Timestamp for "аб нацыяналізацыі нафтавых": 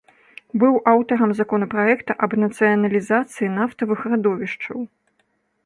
2.27-3.99